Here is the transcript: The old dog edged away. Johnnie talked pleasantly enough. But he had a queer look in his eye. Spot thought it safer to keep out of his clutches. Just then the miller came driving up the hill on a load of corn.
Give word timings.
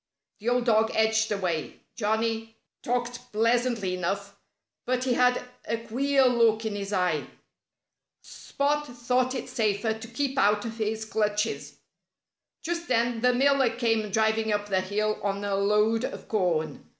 The 0.39 0.49
old 0.49 0.65
dog 0.65 0.89
edged 0.95 1.31
away. 1.31 1.81
Johnnie 1.95 2.55
talked 2.81 3.31
pleasantly 3.31 3.93
enough. 3.93 4.35
But 4.87 5.03
he 5.03 5.13
had 5.13 5.43
a 5.65 5.77
queer 5.77 6.25
look 6.25 6.65
in 6.65 6.73
his 6.75 6.91
eye. 6.91 7.27
Spot 8.23 8.87
thought 8.97 9.35
it 9.35 9.47
safer 9.47 9.93
to 9.93 10.07
keep 10.07 10.39
out 10.39 10.65
of 10.65 10.79
his 10.79 11.05
clutches. 11.05 11.75
Just 12.63 12.87
then 12.87 13.21
the 13.21 13.31
miller 13.31 13.69
came 13.69 14.09
driving 14.09 14.51
up 14.51 14.69
the 14.69 14.81
hill 14.81 15.19
on 15.21 15.45
a 15.45 15.53
load 15.55 16.03
of 16.03 16.27
corn. 16.27 16.83